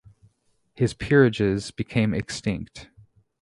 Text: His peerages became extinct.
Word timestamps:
His 0.73 0.95
peerages 0.95 1.69
became 1.69 2.11
extinct. 2.11 2.89